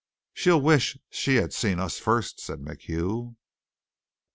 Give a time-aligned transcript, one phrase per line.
[0.33, 3.35] "She'll wish she'd seen us first," said MacHugh.